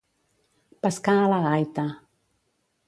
[0.87, 1.87] Pescar a la gaita.